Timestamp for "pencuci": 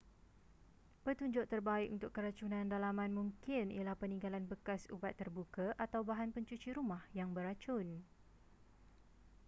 6.35-6.69